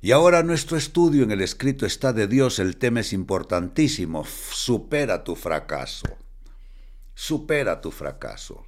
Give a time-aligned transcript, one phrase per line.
[0.00, 5.24] Y ahora nuestro estudio en el escrito está de Dios, el tema es importantísimo, supera
[5.24, 6.06] tu fracaso,
[7.14, 8.64] supera tu fracaso.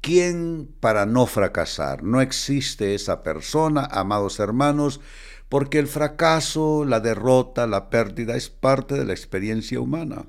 [0.00, 2.02] ¿Quién para no fracasar?
[2.02, 5.00] No existe esa persona, amados hermanos,
[5.48, 10.24] porque el fracaso, la derrota, la pérdida es parte de la experiencia humana.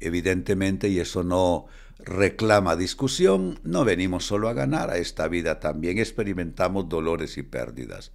[0.00, 1.66] Evidentemente, y eso no
[1.98, 8.12] reclama discusión, no venimos solo a ganar a esta vida, también experimentamos dolores y pérdidas.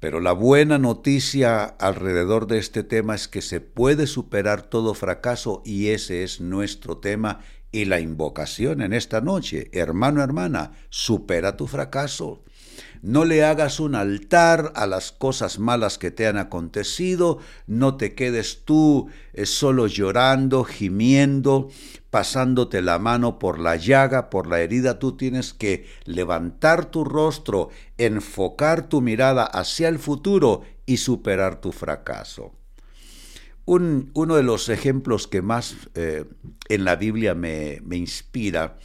[0.00, 5.62] Pero la buena noticia alrededor de este tema es que se puede superar todo fracaso
[5.64, 9.70] y ese es nuestro tema y la invocación en esta noche.
[9.72, 12.42] Hermano, hermana, supera tu fracaso.
[13.02, 18.14] No le hagas un altar a las cosas malas que te han acontecido, no te
[18.14, 21.68] quedes tú eh, solo llorando, gimiendo,
[22.10, 27.70] pasándote la mano por la llaga, por la herida, tú tienes que levantar tu rostro,
[27.98, 32.52] enfocar tu mirada hacia el futuro y superar tu fracaso.
[33.64, 36.24] uno de los ejemplos que más eh,
[36.68, 38.78] en la Biblia me, me inspira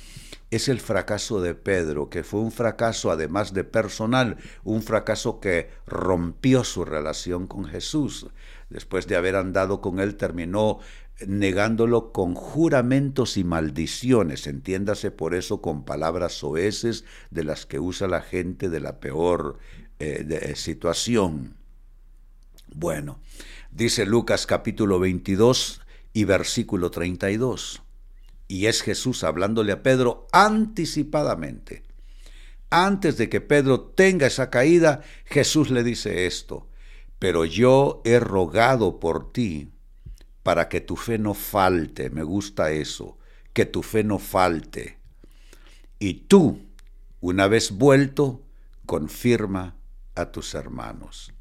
[0.50, 5.70] es el fracaso de Pedro, que fue un fracaso además de personal, un fracaso que
[5.86, 8.28] rompió su relación con Jesús.
[8.70, 10.80] Después de haber andado con él, terminó
[11.26, 18.08] negándolo con juramentos y maldiciones, entiéndase por eso con palabras soeces de las que usa
[18.08, 19.58] la gente de la peor
[20.00, 21.56] eh, eh, situación.
[22.74, 23.20] Bueno,
[23.72, 25.82] dice Lucas capítulo 22
[26.14, 27.82] y versículo 32.
[28.48, 31.84] Y es Jesús hablándole a Pedro anticipadamente.
[32.70, 36.68] Antes de que Pedro tenga esa caída, Jesús le dice esto,
[37.20, 39.72] pero yo he rogado por ti
[40.44, 43.18] para que tu fe no falte, me gusta eso,
[43.54, 44.98] que tu fe no falte.
[46.00, 46.62] Y tú,
[47.22, 48.44] una vez vuelto,
[48.86, 49.76] confirma
[50.16, 51.34] a tus hermanos.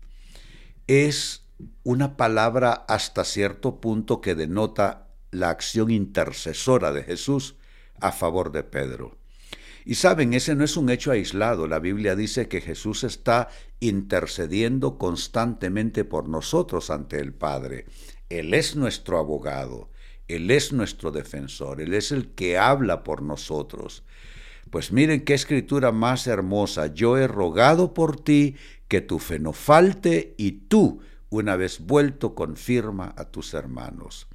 [0.86, 1.44] Es
[1.82, 7.56] una palabra hasta cierto punto que denota la acción intercesora de Jesús
[8.00, 9.18] a favor de Pedro.
[9.84, 11.68] Y saben, ese no es un hecho aislado.
[11.68, 13.48] La Biblia dice que Jesús está
[13.78, 17.86] intercediendo constantemente por nosotros ante el Padre.
[18.28, 19.90] Él es nuestro abogado,
[20.26, 24.02] Él es nuestro defensor, Él es el que habla por nosotros.
[24.70, 26.92] Pues miren qué escritura más hermosa.
[26.92, 28.56] Yo he rogado por ti
[28.88, 34.26] que tu fe no falte y tú, una vez vuelto, confirma a tus hermanos.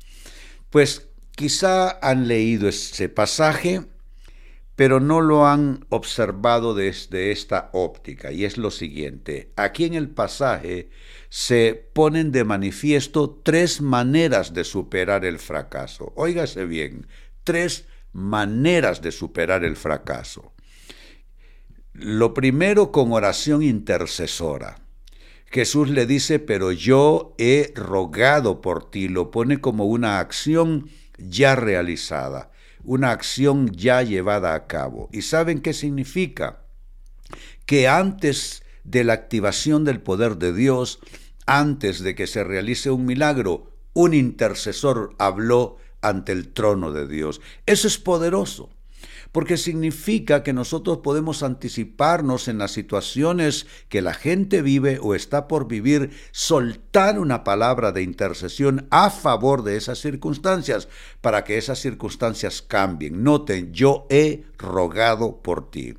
[0.71, 3.83] Pues quizá han leído ese pasaje,
[4.77, 9.51] pero no lo han observado desde esta óptica, y es lo siguiente.
[9.57, 10.89] Aquí en el pasaje
[11.29, 16.13] se ponen de manifiesto tres maneras de superar el fracaso.
[16.15, 17.05] Óigase bien,
[17.43, 20.53] tres maneras de superar el fracaso.
[21.91, 24.80] Lo primero con oración intercesora.
[25.51, 31.55] Jesús le dice, pero yo he rogado por ti, lo pone como una acción ya
[31.55, 32.51] realizada,
[32.85, 35.09] una acción ya llevada a cabo.
[35.11, 36.61] ¿Y saben qué significa?
[37.65, 40.99] Que antes de la activación del poder de Dios,
[41.45, 47.41] antes de que se realice un milagro, un intercesor habló ante el trono de Dios.
[47.65, 48.69] Eso es poderoso
[49.31, 55.47] porque significa que nosotros podemos anticiparnos en las situaciones que la gente vive o está
[55.47, 60.87] por vivir, soltar una palabra de intercesión a favor de esas circunstancias,
[61.21, 63.23] para que esas circunstancias cambien.
[63.23, 65.95] Noten, yo he rogado por ti.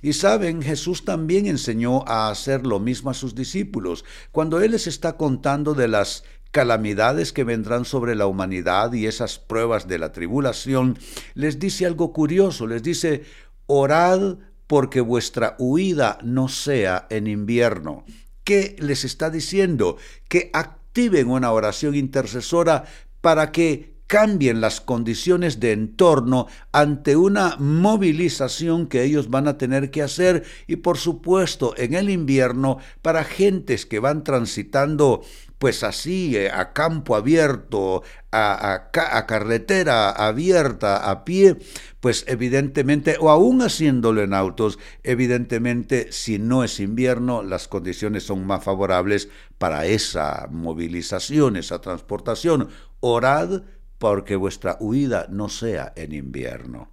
[0.00, 4.04] Y saben, Jesús también enseñó a hacer lo mismo a sus discípulos.
[4.30, 9.38] Cuando Él les está contando de las calamidades que vendrán sobre la humanidad y esas
[9.38, 10.98] pruebas de la tribulación,
[11.34, 13.24] les dice algo curioso, les dice,
[13.66, 18.04] orad porque vuestra huida no sea en invierno.
[18.44, 19.96] ¿Qué les está diciendo?
[20.28, 22.84] Que activen una oración intercesora
[23.20, 29.90] para que cambien las condiciones de entorno ante una movilización que ellos van a tener
[29.90, 35.22] que hacer y por supuesto en el invierno para gentes que van transitando
[35.58, 38.90] pues así, eh, a campo abierto, a,
[39.26, 41.56] carretera abierta, a pie,
[42.00, 48.46] pues evidentemente, o aún haciéndolo en autos, evidentemente, si no es invierno, las condiciones son
[48.46, 49.28] más favorables
[49.58, 52.68] para esa movilización, esa transportación.
[53.00, 53.62] Orad
[53.98, 56.90] porque vuestra huida no sea en invierno.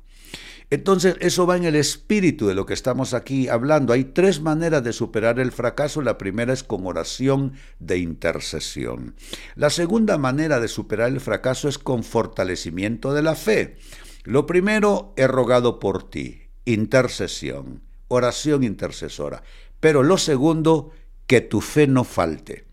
[0.69, 3.93] Entonces, eso va en el espíritu de lo que estamos aquí hablando.
[3.93, 6.01] Hay tres maneras de superar el fracaso.
[6.01, 9.15] La primera es con oración de intercesión.
[9.55, 13.77] La segunda manera de superar el fracaso es con fortalecimiento de la fe.
[14.23, 19.43] Lo primero, he rogado por ti, intercesión, oración intercesora.
[19.79, 20.91] Pero lo segundo,
[21.27, 22.65] que tu fe no falte.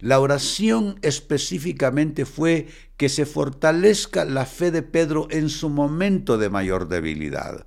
[0.00, 2.68] La oración específicamente fue
[2.98, 7.66] que se fortalezca la fe de Pedro en su momento de mayor debilidad.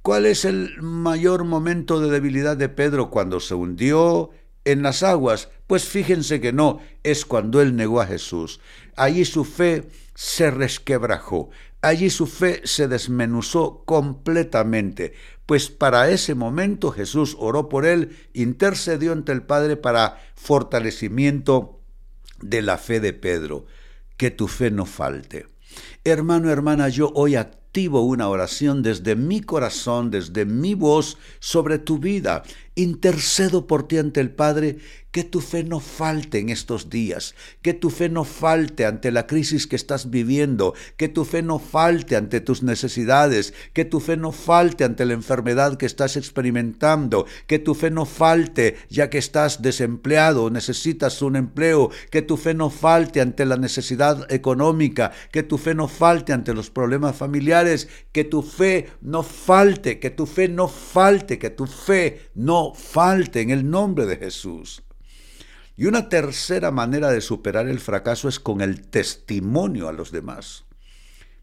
[0.00, 4.30] ¿Cuál es el mayor momento de debilidad de Pedro cuando se hundió
[4.64, 5.50] en las aguas?
[5.66, 8.60] Pues fíjense que no, es cuando él negó a Jesús.
[8.96, 11.50] Allí su fe se resquebrajó,
[11.82, 15.12] allí su fe se desmenuzó completamente,
[15.44, 21.78] pues para ese momento Jesús oró por él, intercedió ante el Padre para fortalecimiento
[22.40, 23.66] de la fe de Pedro.
[24.16, 25.46] Que tu fe no falte.
[26.04, 31.98] Hermano, hermana, yo hoy activo una oración desde mi corazón, desde mi voz sobre tu
[31.98, 32.42] vida.
[32.74, 34.78] Intercedo por ti ante el Padre
[35.12, 39.26] que tu fe no falte en estos días, que tu fe no falte ante la
[39.26, 44.16] crisis que estás viviendo, que tu fe no falte ante tus necesidades, que tu fe
[44.16, 49.18] no falte ante la enfermedad que estás experimentando, que tu fe no falte ya que
[49.18, 55.42] estás desempleado, necesitas un empleo, que tu fe no falte ante la necesidad económica, que
[55.42, 60.24] tu fe no falte ante los problemas familiares, que tu fe no falte, que tu
[60.24, 64.82] fe no falte, que tu fe no falte en el nombre de Jesús.
[65.76, 70.64] Y una tercera manera de superar el fracaso es con el testimonio a los demás.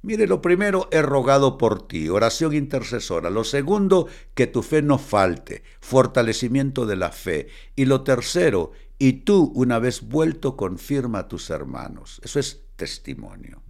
[0.01, 3.29] Mire, lo primero, he rogado por ti, oración intercesora.
[3.29, 7.47] Lo segundo, que tu fe no falte, fortalecimiento de la fe.
[7.75, 12.21] Y lo tercero, y tú, una vez vuelto, confirma a tus hermanos.
[12.23, 13.61] Eso es testimonio.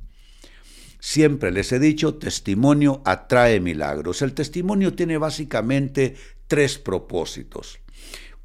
[0.99, 4.21] Siempre les he dicho, testimonio atrae milagros.
[4.21, 6.15] El testimonio tiene básicamente
[6.47, 7.79] tres propósitos.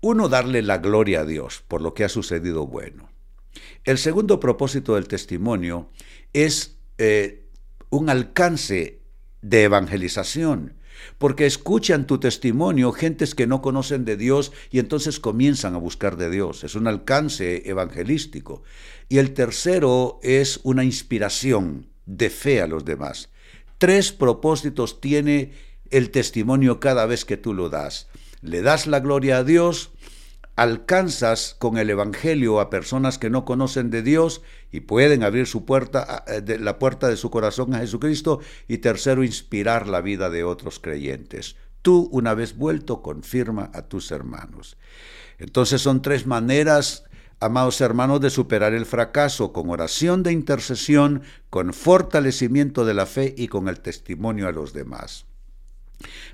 [0.06, 3.08] Uno, darle la gloria a Dios por lo que ha sucedido bueno.
[3.84, 5.88] El segundo propósito del testimonio
[6.34, 7.46] es eh,
[7.88, 9.00] un alcance
[9.40, 10.74] de evangelización,
[11.16, 16.18] porque escuchan tu testimonio gentes que no conocen de Dios y entonces comienzan a buscar
[16.18, 16.64] de Dios.
[16.64, 18.62] Es un alcance evangelístico.
[19.08, 23.30] Y el tercero es una inspiración de fe a los demás.
[23.78, 25.52] Tres propósitos tiene
[25.88, 28.08] el testimonio cada vez que tú lo das.
[28.44, 29.93] Le das la gloria a Dios,
[30.56, 35.64] alcanzas con el Evangelio a personas que no conocen de Dios y pueden abrir su
[35.64, 38.40] puerta, eh, la puerta de su corazón a Jesucristo.
[38.68, 41.56] Y tercero, inspirar la vida de otros creyentes.
[41.82, 44.76] Tú, una vez vuelto, confirma a tus hermanos.
[45.38, 47.04] Entonces son tres maneras,
[47.40, 53.34] amados hermanos, de superar el fracaso, con oración de intercesión, con fortalecimiento de la fe
[53.36, 55.26] y con el testimonio a los demás.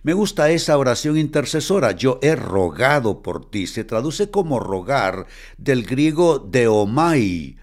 [0.03, 3.67] Me gusta esa oración intercesora, yo he rogado por ti.
[3.67, 5.27] Se traduce como rogar
[5.59, 7.57] del griego deomai,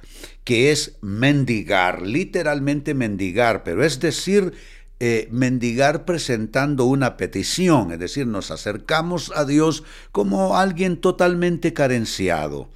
[0.44, 4.54] que es mendigar, literalmente mendigar, pero es decir,
[5.00, 12.70] eh, mendigar presentando una petición, es decir, nos acercamos a Dios como alguien totalmente carenciado.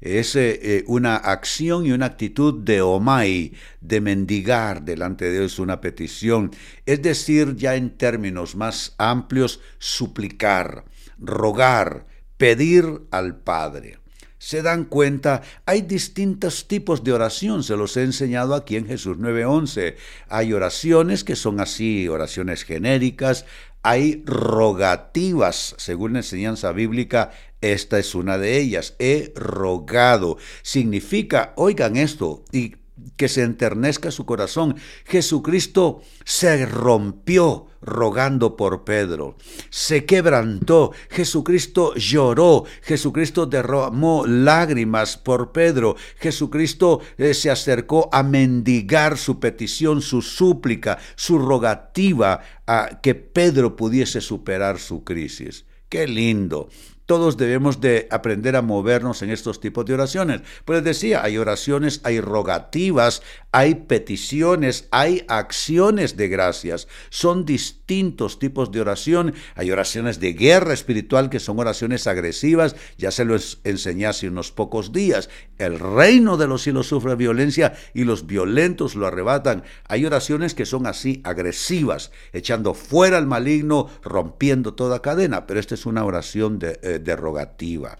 [0.00, 5.80] Es eh, una acción y una actitud de omai, de mendigar delante de Dios una
[5.80, 6.50] petición,
[6.84, 10.84] es decir, ya en términos más amplios, suplicar,
[11.18, 12.06] rogar,
[12.36, 13.98] pedir al Padre.
[14.38, 19.16] Se dan cuenta, hay distintos tipos de oración, se los he enseñado aquí en Jesús
[19.18, 19.96] 9:11.
[20.28, 23.46] Hay oraciones que son así, oraciones genéricas,
[23.88, 28.96] hay rogativas, según la enseñanza bíblica, esta es una de ellas.
[28.98, 30.38] He rogado.
[30.62, 32.74] Significa, oigan esto, y
[33.16, 34.76] que se enternezca su corazón.
[35.04, 39.36] Jesucristo se rompió rogando por Pedro,
[39.70, 49.16] se quebrantó, Jesucristo lloró, Jesucristo derramó lágrimas por Pedro, Jesucristo eh, se acercó a mendigar
[49.16, 55.64] su petición, su súplica, su rogativa a que Pedro pudiese superar su crisis.
[55.88, 56.68] Qué lindo.
[57.06, 60.42] Todos debemos de aprender a movernos en estos tipos de oraciones.
[60.64, 63.22] Pues decía, hay oraciones, hay rogativas,
[63.52, 66.88] hay peticiones, hay acciones de gracias.
[67.08, 69.34] Son distintos tipos de oración.
[69.54, 72.74] Hay oraciones de guerra espiritual que son oraciones agresivas.
[72.98, 75.30] Ya se lo enseñé hace unos pocos días.
[75.58, 79.62] El reino de los cielos sufre violencia y los violentos lo arrebatan.
[79.88, 85.46] Hay oraciones que son así agresivas, echando fuera al maligno, rompiendo toda cadena.
[85.46, 87.98] Pero esta es una oración de, eh, derogativa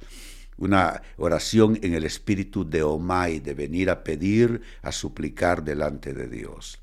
[0.59, 6.29] una oración en el espíritu de Omai, de venir a pedir, a suplicar delante de
[6.29, 6.79] Dios.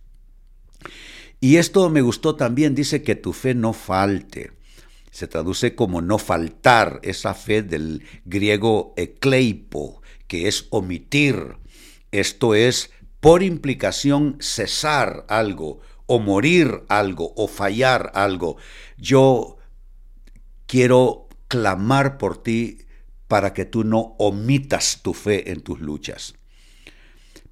[1.40, 4.52] Y esto me gustó también, dice que tu fe no falte.
[5.12, 11.58] Se traduce como no faltar, esa fe del griego ekleipo, que es omitir.
[12.12, 18.58] Esto es, por implicación, cesar algo o morir algo o fallar algo,
[18.98, 19.58] yo
[20.66, 21.23] quiero
[21.54, 22.80] clamar por ti
[23.28, 26.34] para que tú no omitas tu fe en tus luchas,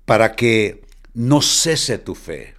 [0.06, 0.82] para que
[1.14, 2.56] no cese tu fe,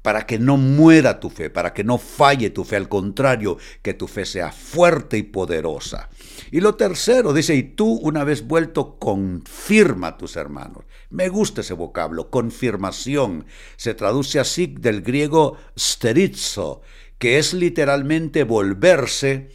[0.00, 3.94] para que no muera tu fe, para que no falle tu fe, al contrario, que
[3.94, 6.08] tu fe sea fuerte y poderosa.
[6.52, 10.84] Y lo tercero, dice, y tú una vez vuelto, confirma a tus hermanos.
[11.10, 13.44] Me gusta ese vocablo, confirmación.
[13.76, 16.82] Se traduce así del griego sterizo,
[17.18, 19.50] que es literalmente volverse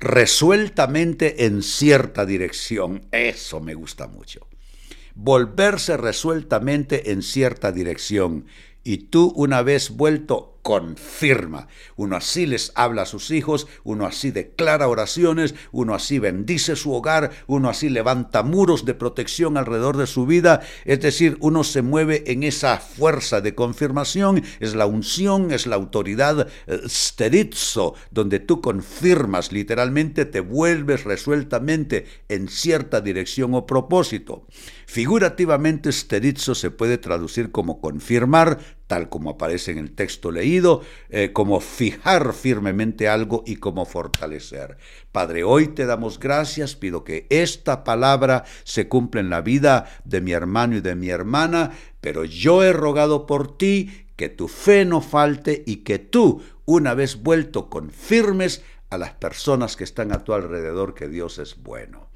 [0.00, 3.06] resueltamente en cierta dirección.
[3.12, 4.48] Eso me gusta mucho.
[5.14, 8.46] Volverse resueltamente en cierta dirección
[8.82, 11.68] y tú una vez vuelto confirma.
[11.96, 16.92] Uno así les habla a sus hijos, uno así declara oraciones, uno así bendice su
[16.92, 21.82] hogar, uno así levanta muros de protección alrededor de su vida, es decir, uno se
[21.82, 28.40] mueve en esa fuerza de confirmación, es la unción, es la autoridad eh, sterizo, donde
[28.40, 34.46] tú confirmas, literalmente te vuelves resueltamente en cierta dirección o propósito.
[34.86, 41.32] Figurativamente, sterizo se puede traducir como confirmar, tal como aparece en el texto leído, eh,
[41.32, 44.78] como fijar firmemente algo y como fortalecer.
[45.12, 50.20] Padre, hoy te damos gracias, pido que esta palabra se cumpla en la vida de
[50.20, 51.70] mi hermano y de mi hermana,
[52.00, 56.94] pero yo he rogado por ti que tu fe no falte y que tú, una
[56.94, 62.10] vez vuelto, confirmes a las personas que están a tu alrededor que Dios es bueno.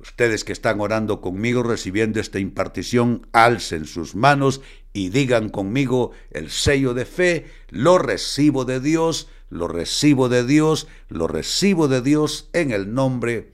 [0.00, 4.60] Ustedes que están orando conmigo recibiendo esta impartición, alcen sus manos
[4.98, 10.88] y digan conmigo el sello de fe, lo recibo de Dios, lo recibo de Dios,
[11.08, 13.52] lo recibo de Dios en el nombre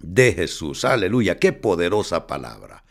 [0.00, 0.84] de Jesús.
[0.84, 2.84] Aleluya, qué poderosa palabra.